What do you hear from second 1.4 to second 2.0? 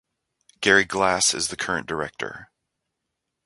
the current